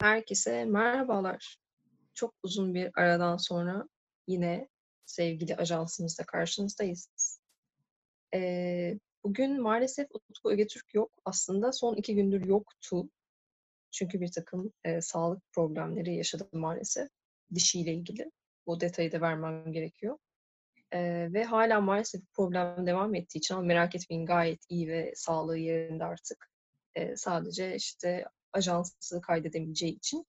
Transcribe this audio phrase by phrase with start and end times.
[0.00, 1.58] Herkese merhabalar.
[2.14, 3.88] Çok uzun bir aradan sonra
[4.28, 4.68] yine
[5.06, 7.40] sevgili ajansımızda karşınızdayız.
[8.34, 11.12] Eee, bugün maalesef Utku Ögetürk yok.
[11.24, 13.10] Aslında son 2 gündür yoktu.
[13.92, 17.08] Çünkü birtakım, eee, sağlık problemleri yaşadı maalesef
[17.54, 18.32] dişiyle ilgili.
[18.66, 20.18] Bu detayı da vermem gerekiyor.
[20.94, 25.58] Eee, ve hâlâ maalesef problem devam ettiği için ama merak etmeyin gayet iyi ve sağlığı
[25.58, 26.50] yerinde artık.
[26.96, 28.24] Eee, sadece, işte,
[28.58, 30.26] ajansı kaydedemeyeceği için.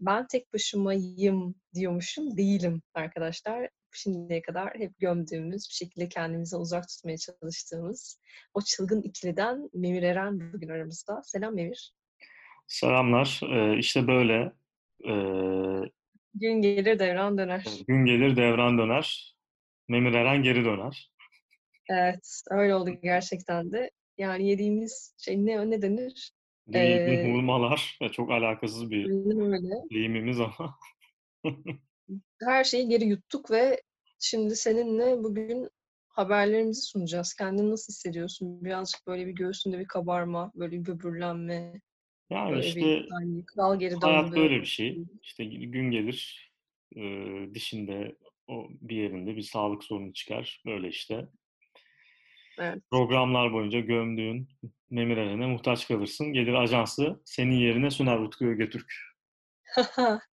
[0.00, 3.68] Ben tek başımayım diyormuşum, değilim arkadaşlar.
[3.94, 8.20] Şimdiye kadar hep gömdüğümüz, bir şekilde kendimizden uzak tutmaya çalıştığımız
[8.54, 11.22] o çılgın ikiliden Memir Eren bugün aramızda.
[11.24, 11.94] Selam Memir.
[12.66, 13.40] Selamlar.
[13.42, 14.52] Eee, işte böyle.
[15.04, 15.90] Eee
[16.34, 17.64] Gün gelir devran döner.
[17.88, 19.36] gün gelir devran döner.
[19.88, 21.10] Memir Eren geri döner.
[21.90, 23.90] Evet, öyle oldu gerçekten de.
[24.18, 26.32] Yani yediğimiz şey ne ne denir?
[26.66, 29.06] Yediğim Eee hurmalar çok alakasız bir
[29.90, 30.78] deyimimiz ama.
[32.42, 33.82] Her şeyi geri yuttuk ve
[34.20, 35.68] şimdi seninle bugün
[36.08, 37.34] haberlerimizi sunacağız.
[37.34, 38.64] Kendini nasıl hissediyorsun?
[38.64, 41.80] Birazcık böyle bir göğsünde bir kabarma, böyle bir böbürlenme,
[42.30, 44.36] Yani böyle bir işte hani kral geri hayat döndü.
[44.36, 45.04] böyle bir şey.
[45.22, 46.52] İşte gün gelir,
[46.96, 50.62] eee, dişinde o bir yerinde bir sağlık sorunu çıkar.
[50.66, 51.28] Böyle işte.
[52.58, 52.82] Evet.
[52.90, 54.48] Programlar boyunca gömdüğün
[54.90, 56.32] Memir Eren'e muhtaç kalırsın.
[56.32, 58.92] Gelir ajansı senin yerine sunar Utku Ögetürk.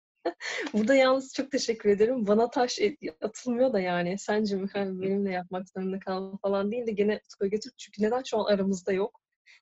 [0.72, 2.27] Burada yalnız çok teşekkür ederim.
[2.27, 6.87] Bana taş et atılmıyor da yani sence mi hani benimle yapmak zorunda kal falan değil
[6.87, 9.20] de gene Utku Ögetürk çünkü neden şu an aramızda yok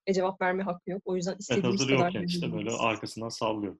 [0.08, 1.02] ve cevap verme hakkı yok.
[1.04, 3.76] O yüzden Evet, istediğimiz hazır kadar yokken işte böyle arkasından sallıyor.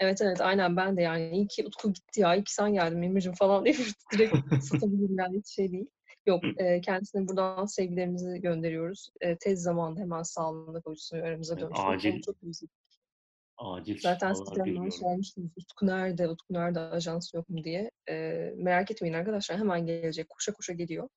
[0.00, 1.30] Evet, evet, aynen ben de yani.
[1.30, 3.74] İyi ki Utku gitti ya, iyi ki sen geldin Emircim falan diye
[4.12, 4.34] direkt
[4.64, 5.86] satabilirim yani hiç şey değil.
[6.28, 9.10] Yok, eee, kendisine buradan sevgilerimizi gönderiyoruz.
[9.22, 11.54] Eee, tez zamanda hemen sağlığına kavuşsun ve aramıza.
[11.54, 12.70] Onu acil çok özledik.
[13.58, 17.90] acil Zaten sizden sormuştunuz, "Utku nerede, Utku nerede, ajans yok mu?" diye.
[18.08, 21.08] Eee, merak etmeyin arkadaşlar, hemen gelecek, koşa koşa geliyor.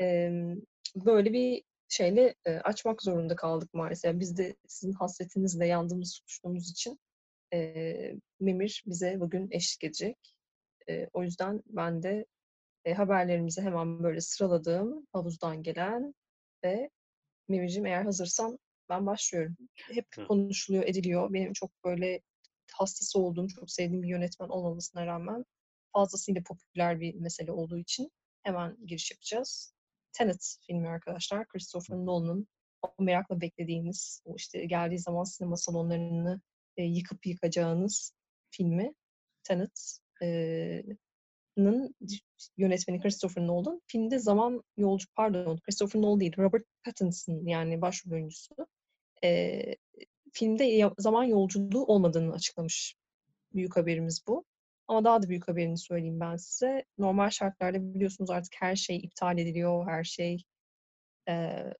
[0.00, 0.56] Emm,
[0.96, 4.20] böyle bir şeyle, eee, açmak zorunda kaldık maalesef.
[4.20, 6.98] Biz de sizin hasretinizle yandığımızı tutuştuğumuz için,
[7.54, 10.18] eee, Memir bize bugün eşlik edecek.
[10.88, 12.26] Eee, o yüzden ben de,
[12.86, 16.14] eee, haberlerimizi hemen böyle sıraladım, havuzdan gelen
[16.64, 16.90] ve
[17.48, 18.58] Memirciğim eğer hazırsan
[18.88, 19.56] ben başlıyorum.
[19.92, 20.28] Hep Evet.
[20.28, 21.32] konuşuluyor, ediliyor.
[21.32, 22.20] Benim çok böyle
[22.72, 25.44] hastası olduğum, çok sevdiğim bir yönetmen olmamasına rağmen
[25.92, 28.10] fazlasıyla popüler bir mesele olduğu için
[28.42, 29.74] hemen giriş yapacağız.
[30.12, 31.48] Tenet filmi arkadaşlar.
[31.48, 32.48] Christopher Nolan'ın
[32.82, 36.40] o merakla beklediğimiz, o işte geldiği zaman sinema salonlarını,
[36.76, 38.12] eee, yıkıp yıkacağınız
[38.50, 38.94] filmi
[39.44, 40.84] Tenet, eee,
[41.56, 41.94] nın
[42.56, 43.82] yönetmeni Christopher Nolan.
[43.86, 48.54] Filmde zaman yolcu pardon Christopher Nolan değil, Robert Pattinson yani başrol oyuncusu.
[49.22, 49.76] Eee,
[50.32, 52.96] filmde zaman yolculuğu olmadığını açıklamış.
[53.54, 54.44] Büyük haberimiz bu.
[54.88, 56.84] Ama daha da büyük haberini söyleyeyim ben size.
[56.98, 60.42] Normal şartlarda biliyorsunuz artık her şey iptal ediliyor, her şey,
[61.28, 61.74] eee,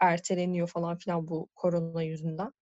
[0.00, 2.52] erteleniyor falan filan bu korona yüzünden,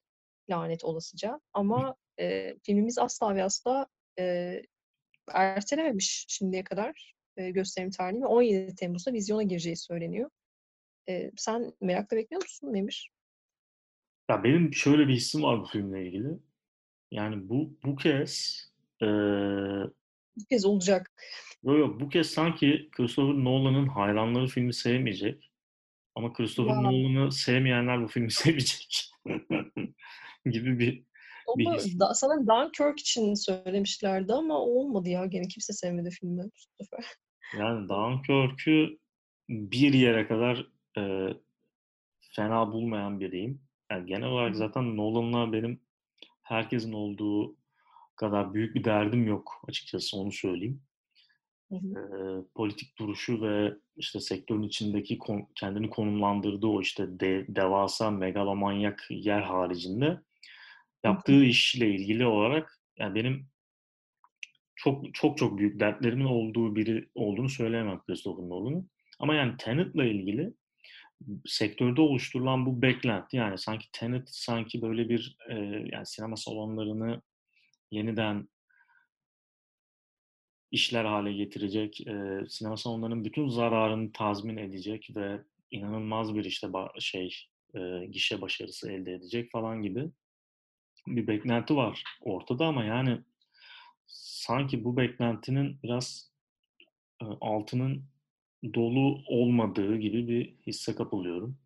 [0.51, 1.41] lanet olasıca.
[1.53, 3.87] Ama, eee, filmimiz asla ve asla,
[4.19, 4.63] eee,
[5.35, 10.31] ertelememiş şimdiye kadar, eee, gösterim tarihini ve 17 Temmuz'da vizyona gireceği söyleniyor.
[11.09, 13.11] Eee, sen merakla bekliyor musun Memir?
[14.31, 16.29] Ya, benim şöyle bir hissim var bu filmle ilgili.
[17.11, 18.65] Yani bu bu kez,
[19.03, 19.09] eee
[20.37, 21.13] Bu kez olacak.
[21.65, 25.51] Yo, yo, bu kez sanki Christopher Nolan'ın hayranları filmi sevmeyecek
[26.15, 26.75] ama Christopher.
[26.75, 29.11] Nolan'ı sevmeyenler bu filmi sevecek
[30.51, 31.05] gibi bir
[31.59, 32.01] bir his.
[32.01, 35.27] da sanırım Dunkirk için söylemişlerdi ama olmadı ya.
[35.27, 37.05] Gene kimse sevmedi filmi bu sefer.
[37.59, 38.99] Yani Dunkirk'ü
[39.49, 41.37] bir yere kadar, eee,
[42.37, 43.61] fena bulmayan biriyim.
[43.91, 45.81] Yani genel olarak zaten Nolan'la benim
[46.43, 47.57] herkesin olduğu
[48.17, 50.83] kadar büyük bir derdim yok açıkçası, onu söyleyeyim.
[51.69, 51.87] Hı hı.
[51.87, 59.07] Eee, politik duruşu ve, işte, sektörün içindeki kon kendini konumlandırdığı o, işte, de devasa megalomanyak
[59.11, 60.21] yer haricinde.
[61.05, 63.49] Yaptığı işle ilgili olarak, yani, benim
[64.77, 68.91] çok çok çok büyük dertlerimin olduğu biri olduğunu söyleyemem Christopher Nolan'ın.
[69.19, 70.55] Ama, yani, Tenet'la ilgili
[71.47, 77.23] sektörde oluşturulan bu beklenti, yani, sanki Tenet sanki böyle bir, eee, yani, sinema salonlarını
[77.93, 78.49] yeniden
[80.71, 85.41] işler hâle getirecek, eee, sinema salonlarının bütün zararını tazmin edecek ve
[85.71, 86.69] inanılmaz bir, işte,
[86.99, 87.35] şey,
[87.75, 90.11] eee, gişe başarısı elde edecek falan gibi
[91.17, 93.19] bir beklenti var ortada ama, yani,
[94.07, 96.33] sanki bu beklentinin biraz,
[97.23, 98.05] eee, altının
[98.75, 101.59] dolu olmadığı gibi bir hisse kapılıyorum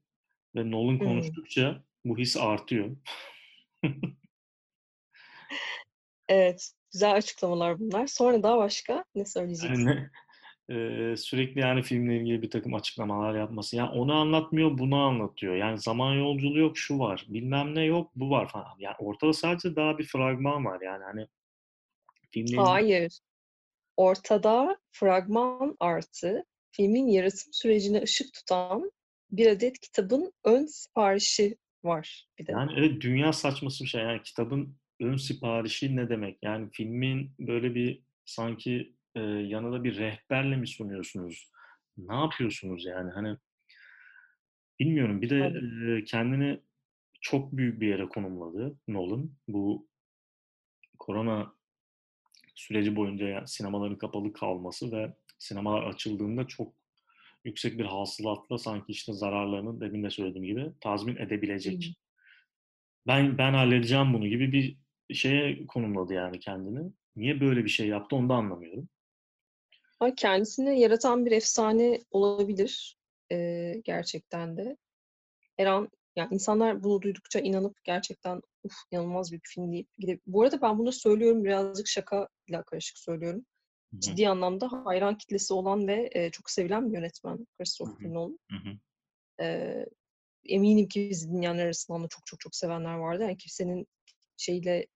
[0.54, 2.96] ve Nolan konuştukça bu his artıyor.
[6.28, 8.06] Evet, güzel açıklamalar bunlar.
[8.06, 9.86] Sonra daha başka ne söyleyeceksin?
[9.86, 10.10] Yani,
[11.16, 13.76] sürekli, yani, filmle ilgili birtakım açıklamalar yapması.
[13.76, 15.54] Ya, onu anlatmıyor, bunu anlatıyor.
[15.54, 18.74] Yani, zaman yolculuğu yok, şu var, bilmem ne yok, bu var falan.
[18.78, 20.80] Yani, ortada sadece daha bir fragman var.
[20.80, 21.26] Yani, hani,
[22.30, 23.18] filmle Hayır.
[23.96, 28.92] Ortada fragman artı filmin yaratım sürecine ışık tutan
[29.30, 32.52] bir adet kitabın ön siparişi var bir de.
[32.52, 34.02] Yani, evet, dünya saçması bir şey.
[34.02, 36.38] Yani, kitabın ön siparişi ne demek?
[36.42, 41.50] Yani, filmin böyle bir sanki, eee, yanında bir rehberle mi sunuyorsunuz?
[41.98, 43.10] Ne yapıyorsunuz yani?
[43.12, 43.36] Hani
[44.80, 45.22] bilmiyorum.
[45.22, 46.60] Bir de, eee, kendini
[47.20, 49.30] çok büyük bir yere konumladı Nolan.
[49.48, 49.88] Bu
[50.98, 51.52] korona
[52.54, 56.74] süreci boyunca ya sinemaların kapalı kalması ve sinemalar açıldığında çok
[57.44, 61.96] yüksek bir hasılatla sanki, işte, zararlarını demin de söylediğim gibi tazmin edebilecek
[63.06, 64.76] ben ben halledeceğim bunu gibi bir
[65.14, 66.92] şeye konumladı yani kendini.
[67.16, 68.88] Niye böyle bir şey yaptı onu da anlamıyorum.
[70.02, 72.96] Ama kendisini yaratan bir efsane olabilir,
[73.30, 74.76] eee, gerçekten de.
[75.56, 80.42] Her an ya, insanlar bunu duydukça inanıp gerçekten, "Uf, inanılmaz bir film." deyip gidip Bu
[80.42, 83.46] arada ben bunu söylüyorum, birazcık şakayla karışık söylüyorum.
[83.90, 84.00] Hı hı.
[84.00, 87.46] Ciddi anlamda hayran kitlesi olan ve, eee, çok sevilen bir yönetmen.
[87.58, 88.38] Christopher Nolan.
[88.50, 88.78] Hı hı.
[89.40, 89.86] Eee,
[90.44, 93.22] eminim ki bizi dinleyenler arasından da çok çok çok sevenler vardır.
[93.24, 93.86] Yani kimsenin
[94.36, 94.86] şeyiyle,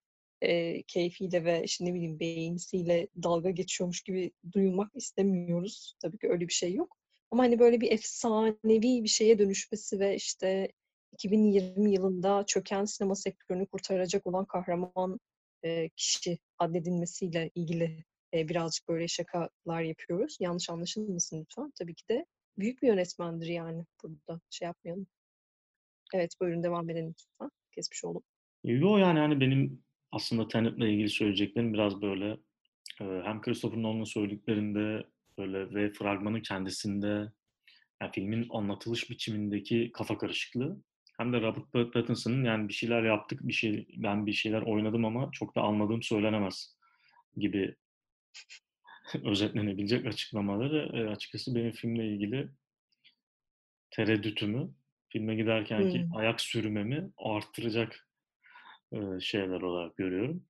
[0.42, 5.94] eee, keyfiyle ve, işte, ne bileyim, beğenisiyle dalga geçiyormuş gibi duyulmak istemiyoruz.
[6.02, 6.96] Tabii ki öyle bir şey yok.
[7.30, 10.68] Ama, hani, böyle bir efsanevi bir şeye dönüşmesi ve, işte,
[11.12, 15.20] 2020 yılında çöken sinema sektörünü kurtaracak olan kahraman,
[15.64, 20.36] eee, kişi addedilmesiyle ilgili, eee, birazcık böyle şakalar yapıyoruz.
[20.40, 21.72] Yanlış anlaşılmasın lütfen.
[21.78, 22.26] Tabii ki de
[22.58, 23.84] büyük bir yönetmendir yani.
[24.02, 25.06] Burada şey yapmayalım.
[26.14, 27.50] Evet, buyurun devam edelim lütfen.
[27.72, 28.22] Kesmiş oldum.
[28.64, 29.85] Yo, yani, hani, benim
[30.16, 32.36] aslında Tenet'le ilgili söyleyeceklerim biraz böyle,
[32.98, 35.06] hem Christopher Nolan'ın söylediklerinde
[35.38, 37.32] böyle ve fragmanın kendisinde,
[38.02, 40.82] ya, filmin anlatılış biçimindeki kafa karışıklığı
[41.18, 45.04] hem de Robert Pat Pattinson'ın, yani, "Bir şeyler yaptık, bir şey ben bir şeyler oynadım
[45.04, 46.76] ama çok da anladığım söylenemez."
[47.36, 47.76] gibi
[49.24, 52.48] özetlenebilecek açıklamaları, açıkçası benim filmle ilgili
[53.90, 54.70] tereddütümü,
[55.08, 56.16] filme giderkenki Hımm.
[56.16, 58.08] ayak sürmemi arttıracak,
[59.20, 60.44] şeyler olarak görüyorum.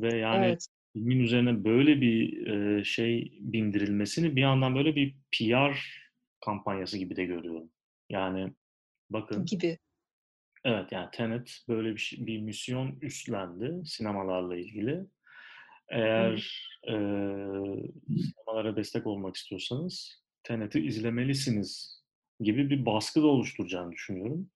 [0.00, 0.66] Ve, yani, Evet.
[0.92, 5.76] filmin üzerine böyle bir, şey bindirilmesini bir yandan böyle bir PR
[6.44, 7.70] kampanyası gibi de görüyorum.
[8.10, 8.52] Yani,
[9.10, 9.78] bakın Gibi.
[10.64, 15.06] Evet, yani, Tenet böyle bir ş bir misyon üstlendi sinemalarla ilgili.
[15.88, 22.00] Eğer, eee, sinemalara destek olmak istiyorsanız Tenet'i izlemelisiniz
[22.40, 24.50] gibi bir baskı da oluşturacağını düşünüyorum.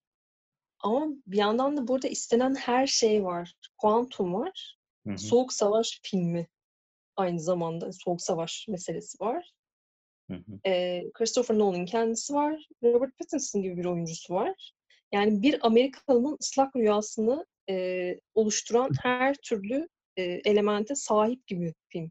[0.84, 3.54] Ama bir yandan da burada istenen her şey var.
[3.78, 4.76] Kuantum var,
[5.06, 5.19] Hı hı.
[5.19, 6.46] Soğuk Savaş filmi
[7.16, 7.92] aynı zamanda.
[7.92, 9.52] Soğuk Savaş meselesi var.
[10.31, 10.34] Hı
[11.14, 12.69] Christopher Nolan'ın kendisi var.
[12.82, 14.72] Robert Pattinson gibi bir oyuncusu var.
[15.12, 22.10] Yani bir Amerikalının ıslak rüyasını, eee, oluşturan her türlü, eee, elemente sahip gibi film.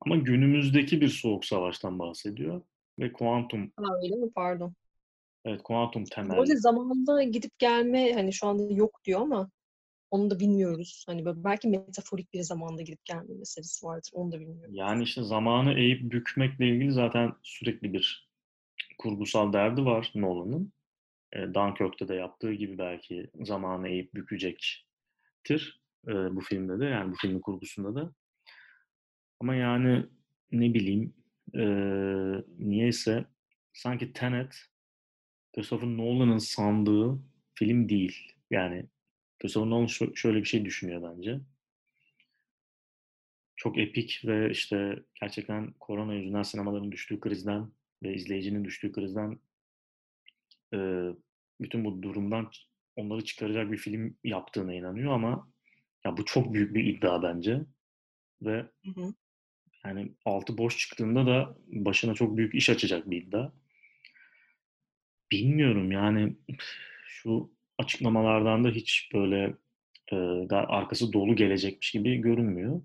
[0.00, 2.62] Ama günümüzdeki bir soğuk savaştan bahsediyor
[2.98, 4.30] ve kuantum Ha, öyle mi?
[4.34, 4.74] Pardon.
[5.46, 6.56] Evet, kuantum temelli.
[6.56, 9.50] zamanında gidip gelme, hani, şu anda yok diyor ama
[10.10, 11.04] onu da bilmiyoruz.
[11.08, 14.10] Hani, böyle belki metaforik bir zamanda gidip gelme meselesi vardır.
[14.14, 14.74] Onu da bilmiyoruz.
[14.76, 18.28] Yani, işte, zamanı eğip bükmekle ilgili zaten sürekli bir
[18.98, 20.72] kurgusal derdi var Nolan'ın.
[21.34, 27.16] Eee, Dunkirk'te de yaptığı gibi belki zamanı eğip bükecektir, eee, bu filmde de, yani, bu
[27.16, 28.12] filmin kurgusunda da.
[29.40, 30.06] Ama, yani,
[30.52, 31.14] ne bileyim,
[31.54, 33.24] eee, niyeyse
[33.72, 34.56] sanki Tenet,
[35.56, 37.18] Christopher Nolan'ın sandığı
[37.54, 38.32] film değil.
[38.50, 38.86] Yani,
[39.38, 41.40] Christopher Nolan şö şöyle bir şey düşünüyor bence.
[43.56, 47.70] Çok epik ve, işte, gerçekten korona yüzünden sinemaların düştüğü krizden
[48.02, 49.38] ve izleyicinin düştüğü krizden,
[51.60, 52.50] bütün bu durumdan
[52.96, 55.52] onları çıkaracak bir film yaptığına inanıyor ama
[56.04, 57.60] ya, bu çok büyük bir iddia bence
[58.42, 59.14] ve, Hı hı.
[59.84, 63.52] yani, altı boş çıktığında da başına çok büyük iş açacak bir iddia.
[65.30, 66.36] Bilmiyorum, yani,
[67.06, 69.54] şu açıklamalardan da hiç böyle,
[70.46, 72.82] ga arkası dolu gelecekmiş gibi görünmüyor.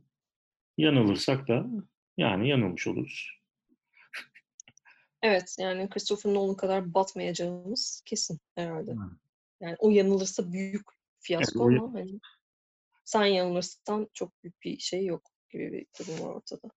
[0.77, 1.65] Yanılırsak da,
[2.17, 3.41] yani, yanılmış oluruz.
[5.21, 8.91] Evet, yani Christopher Nolan kadar batmayacağımız kesin herhâlde.
[8.91, 9.12] Hıı.
[9.62, 12.19] Yani o yanılırsa büyük Evet, fiyasko ya ama, hani,
[13.03, 16.69] sen yanılırsan çok büyük bir şey yok gibi bir durum var ortada.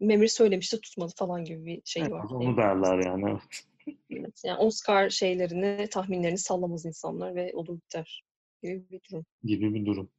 [0.00, 3.64] Memur söylemişti, tutmadı falan gibi bir en şeyi var onu derler yani, evet.
[4.10, 8.24] Evet, yani Oscar şeylerini, tahminlerini sallamaz insanlar ve olur biter
[8.62, 9.26] gibi bir durum.
[9.44, 10.10] Gibi bir durum.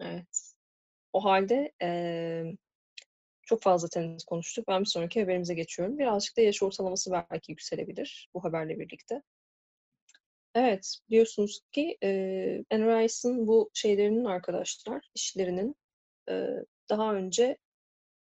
[0.00, 0.52] Evet.
[1.12, 2.56] O halde emm,
[3.42, 4.68] çok fazla Tenet konuştuk.
[4.68, 5.98] Ben bir sonraki haberimize geçiyorum.
[5.98, 9.22] Birazcık da yaş ortalaması belki yükselebilir bu haberle birlikte.
[10.54, 15.76] Evet, biliyorsunuz ki, eee, Anne Rice'ın bu şeylerinin arkadaşlar, işlerinin,
[16.28, 17.58] eee, daha önce,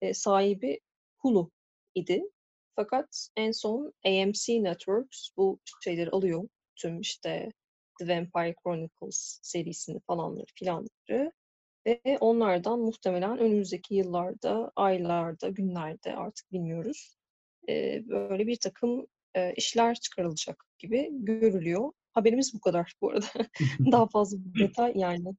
[0.02, 0.80] eee, sahibi
[1.18, 1.50] Hulu
[1.94, 2.22] idi.
[2.78, 6.48] Fakat en son AMC Networks bu şeyleri alıyor.
[6.76, 7.52] Tüm işte
[7.98, 11.32] The Vampire Chronicles serisini falanları filanları
[11.86, 17.16] ve onlardan muhtemelen önümüzdeki yıllarda, aylarda, günlerde artık bilmiyoruz,
[18.08, 19.06] böyle birtakım,
[19.36, 21.92] eee, işler çıkarılacak gibi görülüyor.
[22.12, 23.26] Haberimiz bu kadar bu arada.
[23.92, 25.34] Daha fazla detay yani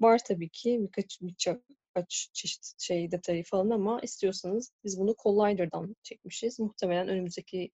[0.00, 1.62] var tabii ki birkaç birçok
[2.00, 6.58] kaç çeşit şey detayı falan ama istiyorsanız biz bunu Collider'dan çekmişiz.
[6.60, 7.70] Muhtemelen önümüzdeki,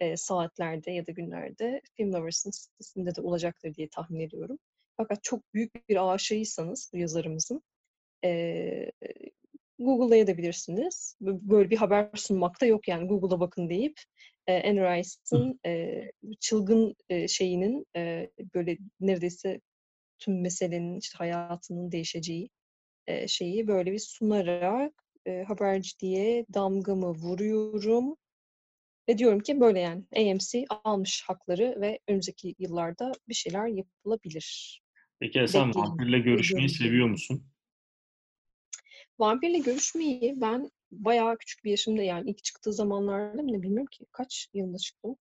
[0.00, 4.58] eee, saatlerde ya da günlerde Filmlovers'ın sitesinde de olacaktır diye tahmin ediyorum.
[4.96, 7.62] Fakat çok büyük bir aşığıysanız bu yazarımızın,
[8.24, 8.92] eee,
[9.78, 11.16] Google'layabilirsiniz.
[11.20, 13.94] Bö böyle bir haber sunmakta yok yani Google'a bakın deyip,
[14.48, 19.60] eee, Anne Rice'ın, eee, çılgın, eee, şeyinin, eee, böyle neredeyse
[20.18, 22.50] tüm meselenin, işte, hayatının değişeceği,
[23.28, 24.92] şeyi böyle bir sunarak,
[25.26, 28.16] eee, haberciliğe damgamı vuruyorum
[29.08, 34.80] ve diyorum ki böyle yani AMC almış hakları ve önümüzdeki yıllarda bir şeyler yapılabilir.
[35.20, 37.44] Peki ya sen Bekleyin vampirle görüşmeyi seviyor musun?
[39.18, 44.48] Vampirle görüşmeyi ben bayağı küçük bir yaşımda yani ilk çıktığı zamanlarda mı bilmiyorum ki kaç
[44.54, 45.16] yılında çıktı o?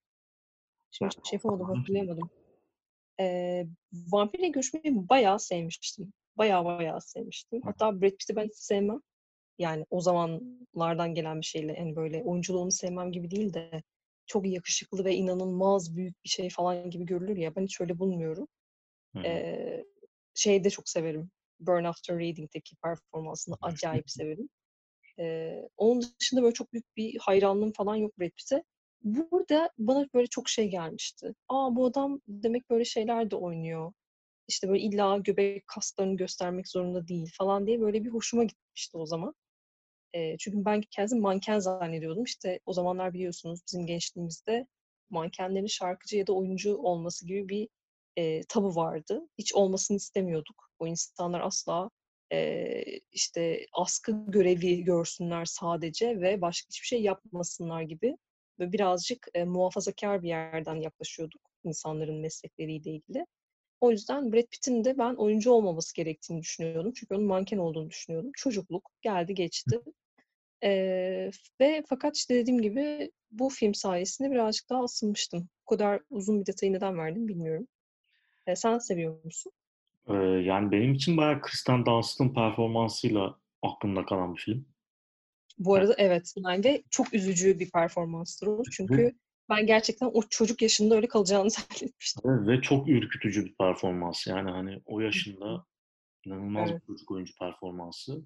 [1.02, 2.30] Ben Şimdi şey yapamadım, hatırlayamadım.
[3.20, 6.14] Eee, vampirle görüşmeyi bayağı sevmiştim.
[6.38, 7.62] Bayağı bayağı sevmiştim.
[7.64, 9.00] Hatta Brad Pitt'i ben hiç sevmem.
[9.60, 13.84] Yani o zamanlardan gelen bir şeyle, hani, böyle oyunculuğunu sevmem gibi değil de
[14.28, 18.48] çok yakışıklı ve inanılmaz büyük bir şey falan gibi görülür ya, ben hiç öyle bulmuyorum.
[19.16, 19.20] Hı.
[19.24, 19.86] Eee,
[20.36, 24.50] şeyi de çok severim, Burn After Reading'deki performansını acayip severim.
[25.20, 28.64] Eee, onun dışında böyle çok büyük bir hayranlığım falan yok Brad Pitt'e.
[29.04, 31.34] Burada bana böyle çok şey gelmişti.
[31.50, 33.94] A, bu adam demek böyle şeyler de oynuyor.
[34.48, 39.06] İşte, böyle illa göbek kaslarını göstermek zorunda değil falan diye böyle bir hoşuma gitmişti o
[39.06, 39.36] zaman.
[40.16, 42.24] Eee, çünkü ben kendisini manken zannediyordum.
[42.24, 44.68] İşte, o zamanlar biliyorsunuz bizim gençliğimizde
[45.10, 47.70] mankenlerin şarkıcı ya da oyuncu olması gibi bir,
[48.18, 49.22] eee, tabu vardı.
[49.38, 50.70] Hiç olmasını istemiyorduk.
[50.80, 51.90] O insanlar asla,
[52.32, 58.18] eee, işte, askı görevi görsünler sadece ve başka hiçbir şey yapmasınlar gibi
[58.60, 63.26] böyle birazcık, eee, muhafazakâr bir yerden yaklaşıyorduk insanların meslekleriyle ilgili.
[63.84, 66.94] O yüzden Brad Pitt'in de ben oyuncu olmaması gerektiğini düşünüyordum.
[66.96, 68.32] Çünkü onun manken olduğunu düşünüyordum.
[68.36, 69.80] Çocukluk geldi geçti.
[70.64, 75.50] Eee, ve fakat, işte, dediğim gibi bu film sayesinde birazcık daha ısınmıştım.
[75.62, 77.68] Bu kadar uzun bir detayı neden verdim bilmiyorum.
[78.48, 79.52] Eee, sen seviyor musun?
[80.10, 84.66] Eee, yani benim için bayağı Kirsten Dunst'ın performansıyla aklımda kalan bir film.
[85.58, 88.62] Bu arada evet, yani ve çok üzücü bir performanstır o.
[88.72, 89.14] Çünkü
[89.50, 92.48] ben gerçekten o çocuk yaşında öyle kalacağını zannetmiştim.
[92.48, 94.28] Ve çok ürkütücü bir performans.
[94.28, 95.66] Yani, hani, o yaşında
[96.26, 96.84] inanılmaz bir Evet.
[96.88, 98.24] çocuk oyuncu performansı.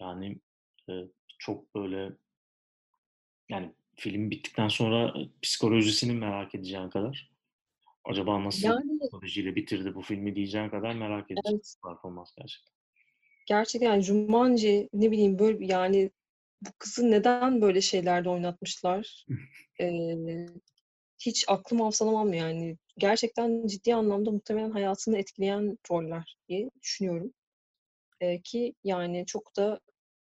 [0.00, 0.40] Yani,
[0.88, 1.08] eee,
[1.38, 2.12] çok böyle
[3.48, 7.30] yani film bittikten sonra, eee, psikolojisini merak edeceğin kadar,
[8.04, 11.76] acaba nasıl Yani psikolojiyle bitirdi bu filmi diyeceğin kadar merak edeceğin Evet.
[11.84, 12.74] bir performans gerçekten.
[13.46, 16.10] Gerçekten yani Jumanji, ne bileyim, böyle bir yani
[16.62, 19.26] bu kızı neden böyle şeylerde oynatmışlar?
[19.80, 20.46] Eee,
[21.18, 22.78] hiç aklım hafsalam almıyor yani.
[22.98, 27.32] Gerçekten ciddi anlamda muhtemelen hayatını etkileyen roller diye düşünüyorum.
[28.22, 29.80] Eee, ki yani çok da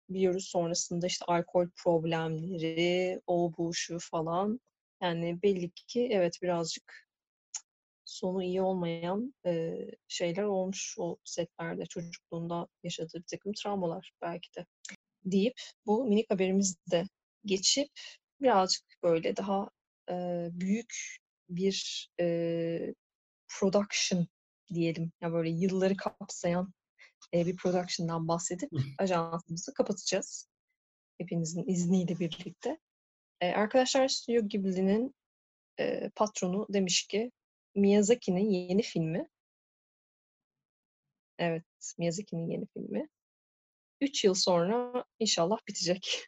[0.10, 4.60] biliyoruz sonrasında, işte, alkol problemleri, o, bu, şu falan.
[5.02, 7.08] Yani belli ki evet, birazcık
[8.06, 11.86] sonu iyi olmayan, eee, şeyler olmuş o setlerde.
[11.86, 14.66] Çocukluğunda yaşadığı birtakım travmalar belki de
[15.26, 15.54] deyip
[15.86, 17.06] bu minik haberimizi de
[17.46, 17.90] geçip
[18.42, 19.70] birazcık böyle daha,
[20.10, 20.96] eee, büyük
[21.50, 22.94] bir, eee,
[23.60, 24.28] production
[24.74, 25.12] diyelim.
[25.22, 26.74] Ya, böyle yılları kapsayan,
[27.34, 30.48] eee, bir production'dan bahsedip ajansımızı kapatacağız
[31.20, 32.80] hepinizin izniyle birlikte.
[33.42, 35.16] Eee, arkadaşlar Stüdyo Ghibli'nin,
[35.80, 37.32] eee, patronu demiş ki
[37.76, 39.28] Miyazaki'nin yeni filmi
[41.38, 41.64] Evet,
[41.98, 43.08] Miyazaki'nin yeni filmi
[44.04, 46.28] 3 yıl sonra inşallah bitecek.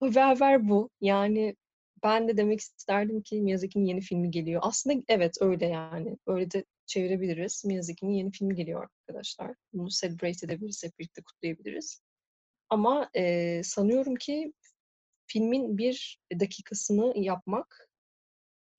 [0.00, 0.90] Haber bu.
[1.00, 1.56] Yani
[2.02, 4.60] ben de demek isterdim ki Miyazaki'nin yeni filmi geliyor.
[4.64, 6.16] Aslında evet, öyle yani.
[6.26, 7.64] Öyle de çevirebiliriz.
[7.64, 9.54] Miyazaki'nin yeni filmi geliyor arkadaşlar.
[9.72, 12.00] Bunu celebrate edebiliriz, hep birlikte kutlayabiliriz.
[12.68, 14.52] Ama, eee, sanıyorum ki
[15.26, 17.85] filmin 1 dakikasını yapmak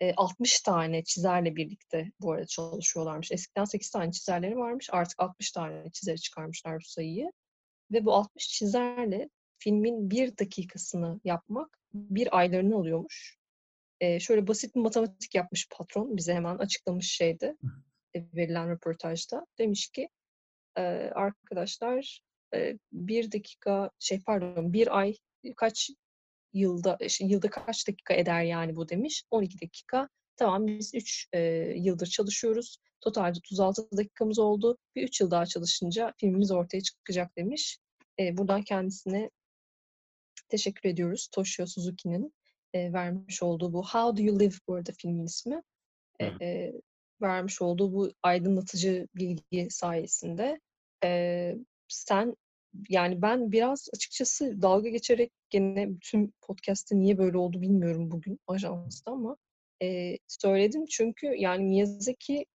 [0.01, 3.31] Eee, 60 tane çizerle birlikte bu arada çalışıyorlarmış.
[3.31, 4.89] Eskiden 8 tane çizerleri varmış.
[4.91, 7.31] Artık 60 tane çizere çıkarmışlar bu sayıyı
[7.91, 13.37] ve bu 60 çizerle filmin 1 dakikasını yapmak 1 aylarını alıyormuş.
[14.01, 16.17] Eee, şöyle basit bir matematik yapmış patron.
[16.17, 17.57] Bize hemen açıklamış şeyde,
[18.15, 19.45] eee, verilen röportajda.
[19.59, 20.09] Demiş ki,
[20.77, 22.21] eee, arkadaşlar,
[22.55, 25.15] eee, 1 dakika şey pardon 1 ay
[25.57, 25.91] kaç
[26.53, 29.23] yılda, işte, yılda kaç dakika eder yani bu demiş.
[29.31, 30.09] 12 dakika.
[30.35, 32.77] Tamam biz 3 eee, yıldır çalışıyoruz.
[33.01, 34.77] Totalde 36 dakikamız oldu.
[34.95, 37.77] Bir 3 yıl daha çalışınca filmimiz ortaya çıkacak demiş.
[38.17, 39.29] Eee, buradan kendisine
[40.49, 41.27] teşekkür ediyoruz.
[41.31, 42.33] Toshio Suzuki'nin,
[42.73, 45.61] eee, vermiş olduğu bu How Do You Live bu arada filmin ismi.
[46.21, 46.31] Hı.
[46.41, 46.73] Eee,
[47.21, 50.59] vermiş olduğu bu aydınlatıcı bilgi sayesinde.
[51.03, 52.35] Eee, sen
[52.89, 59.11] yani ben biraz açıkçası dalga geçerek gene bütün podcast'te niye böyle oldu bilmiyorum bugün ajansta
[59.11, 59.37] ama,
[59.81, 62.45] eee, söyledim çünkü yani Miyazaki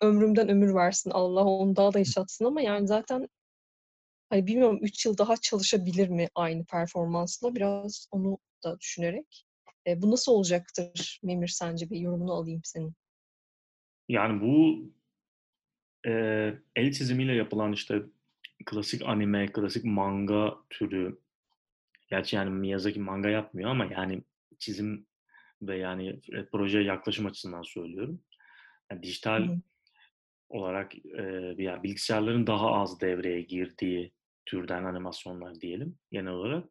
[0.00, 1.10] ömrümden ömür versin.
[1.10, 3.28] Allah onu daha da yaşatsın ama yani zaten
[4.30, 7.54] hani bilmiyorum 3 yıl daha çalışabilir mi aynı performansla?
[7.54, 9.44] Biraz onu da düşünerek.
[9.86, 11.90] Eee, bu nasıl olacaktır Mimir sence?
[11.90, 12.92] Bir yorumunu alayım senin.
[14.08, 14.80] Yani bu
[16.06, 18.02] eee, el çizimiyle yapılan işte
[18.64, 21.18] klasik anime, klasik manga türü
[22.10, 24.22] gerçi yani Miyazaki manga yapmıyor ama yani
[24.58, 25.06] çizim
[25.62, 28.20] ve yani eee, projeye yaklaşım açısından söylüyorum.
[28.90, 29.56] Yani dijital hı.
[30.48, 34.12] olarak eee, ya bilgisayarların daha az devreye girdiği
[34.46, 36.64] türden animasyonlar diyelim genel olarak.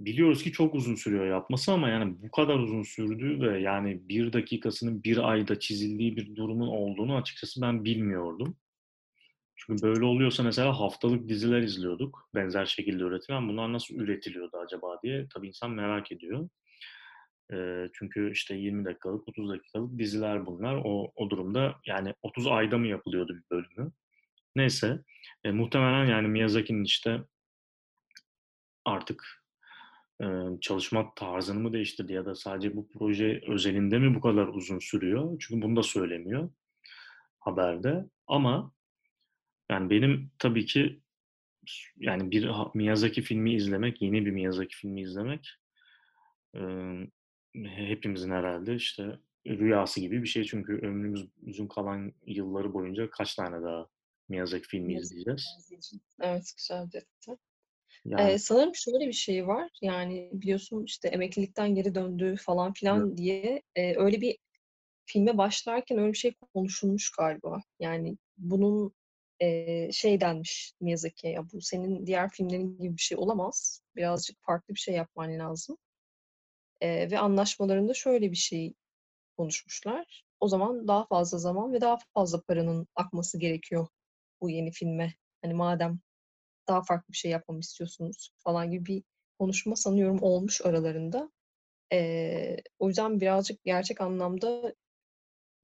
[0.00, 4.32] Biliyoruz ki çok uzun sürüyor yapması ama yani bu kadar uzun sürdüğü ve yani 1
[4.32, 8.56] dakikasının 1 ayda çizildiği bir durumun olduğunu açıkçası ben bilmiyordum.
[9.66, 13.48] Çünkü böyle oluyorsa mesela haftalık diziler izliyorduk benzer şekilde üretilen.
[13.48, 16.48] Bunlar nasıl üretiliyordu acaba diye tabii insan merak ediyor.
[17.92, 20.80] Çünkü işte 20 dakikalık, 30 dakikalık diziler bunlar.
[20.84, 23.92] O o durumda yani 30 ayda mı yapılıyordu bir bölümü?
[24.56, 24.98] Neyse,
[25.44, 27.20] eee, muhtemelen yani Miyazaki'nin işte
[28.84, 29.44] artık,
[30.20, 34.78] eee, çalışma tarzını mı değiştirdi ya da sadece bu proje özelinde mi bu kadar uzun
[34.78, 35.36] sürüyor?
[35.40, 36.50] Çünkü bunu da söylemiyor
[37.40, 38.72] haberde ama
[39.70, 41.00] yani benim tabii ki
[41.96, 45.48] yani bir Miyazaki filmi izlemek, yeni bir Miyazaki filmi izlemek,
[47.54, 50.44] he hepimizin herhâlde işte rüyası gibi bir şey.
[50.44, 53.88] Çünkü ömrümüzün kalan yılları boyunca kaç tane daha
[54.28, 55.46] Miyazaki filmi izleyeceğiz?
[56.22, 57.36] Evet, güzel bir detay.
[58.04, 62.76] Yani Eee, sanırım şöyle bir şey var, yani biliyorsun işte emeklilikten geri döndü falan Evet.
[62.76, 64.38] filan diye, eee, öyle bir
[65.06, 67.60] filme başlarken öyle bir şey konuşulmuş galiba.
[67.80, 68.92] Yani bunun,
[69.44, 73.82] eee, şey denmiş Miyazaki'ye, "Ya, bu senin diğer filmlerin gibi bir şey olamaz.
[73.96, 75.78] Birazcık farklı bir şey yapman lazım."
[76.82, 78.74] Eee, ve anlaşmalarında şöyle bir şey
[79.38, 80.24] konuşmuşlar.
[80.40, 83.88] O zaman daha fazla zaman ve daha fazla paranın akması gerekiyor
[84.42, 85.14] bu yeni filme.
[85.42, 86.00] Hani madem
[86.68, 89.04] daha farklı bir şey yapmamı istiyorsunuz falan gibi bir
[89.40, 91.30] konuşma sanıyorum olmuş aralarında.
[91.92, 94.74] Eee, o yüzden birazcık gerçek anlamda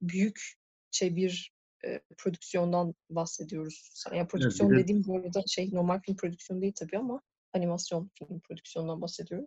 [0.03, 1.53] büyükçe bir,
[1.85, 3.91] eee, prodüksiyondan bahsediyoruz.
[3.95, 6.99] Sa ya, Evet, bir prodüksiyon de dediğim bu arada şey normal film prodüksiyonu değil tabii
[6.99, 7.23] ama
[7.55, 9.47] animasyon film prodüksiyonundan bahsediyorum.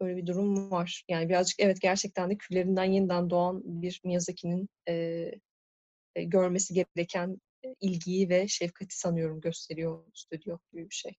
[0.00, 1.04] Böyle bir durum var.
[1.08, 5.40] Yani birazcık evet, gerçekten de küllerinden yeniden doğan bir Miyazaki'nin, eee,
[6.16, 11.12] eee, görmesi gereken, eee, ilgiyi ve şefkati sanıyorum gösteriyor stüdyo gibi bir şey.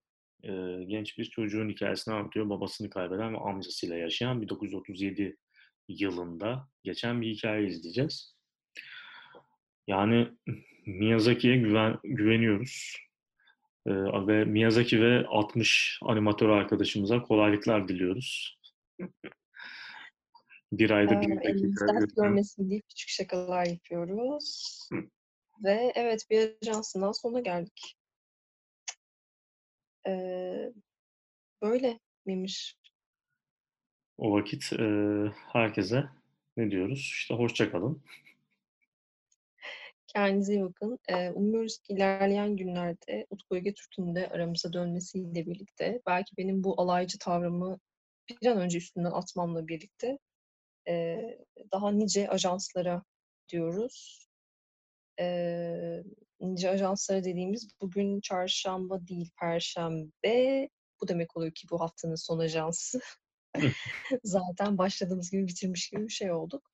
[0.44, 2.50] Eee, genç bir çocuğun hikâyesini anlatıyor.
[2.50, 5.38] Babasını kaybeden ve amcasıyla yaşayan 1937
[5.88, 8.35] yılında geçen bir hikâye izleyeceğiz.
[9.88, 10.28] Yani
[10.86, 12.98] Miyazaki'ye güven güveniyoruz,
[13.88, 13.94] eee,
[14.28, 18.60] ve Miyazaki ve 60 animatör arkadaşımıza kolaylıklar diliyoruz.
[20.72, 24.98] 1 ayda Eee, 1 dakika görmesin deyip küçük şakalar yapıyoruz Hı.
[25.66, 27.96] ve evet, bir ajansın daha sonuna geldik.
[30.08, 30.74] Eee,
[31.62, 32.78] böyle Mimir.
[34.18, 36.04] O vakit, eee, herkese
[36.58, 37.00] ne diyoruz?
[37.00, 38.02] İşte hoşça kalın.
[40.16, 41.00] Kendinize iyi bakın.
[41.10, 47.20] Eee, umuyoruz ki ilerleyen günlerde Utku Ögetürk'ün de aramıza dönmesiyle birlikte belki benim bu alaycı
[47.20, 47.80] tavrımı
[48.42, 50.20] bir an önce üstümden atmamla birlikte,
[50.88, 51.40] eee,
[51.74, 53.04] daha nice ajanslara
[53.50, 54.28] diyoruz.
[55.20, 56.04] Eee,
[56.42, 60.70] nice ajanslara dediğimiz bugün çarşamba değil, perşembe.
[61.02, 63.00] Bu demek oluyor ki bu haftanın son ajansı.
[64.24, 66.72] Zaten başladığımız gibi bitirmiş gibi bir şey olduk.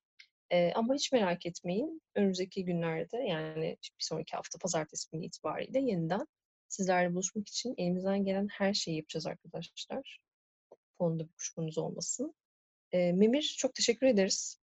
[0.74, 2.02] Ama hiç merak etmeyin.
[2.14, 6.26] Önümüzdeki günlerde, yani bir sonraki hafta pazartesi günü itibariyle yeniden
[6.68, 10.20] sizlerle buluşmak için elimizden gelen her şeyi yapacağız arkadaşlar.
[10.98, 12.34] Konuda bir kuşkunuz olmasın.
[12.92, 14.58] Eee, Memir, çok teşekkür ederiz.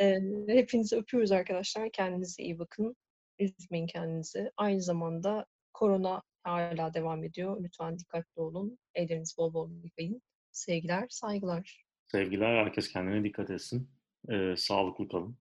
[0.00, 1.90] Eee, hepinizi öpüyoruz arkadaşlar.
[1.92, 2.96] Kendinize iyi bakın.
[3.38, 4.50] Üzmeyin kendinizi.
[4.56, 7.64] Aynı zamanda korona hâlâ devam ediyor.
[7.64, 8.78] Lütfen dikkatli olun.
[8.94, 10.22] Ellerinizi bol bol yıkayın.
[10.52, 11.84] Sevgiler, saygılar.
[12.06, 13.88] Sevgiler, herkes kendine dikkat etsin.
[14.30, 15.36] Eee, sağlıklı kalın.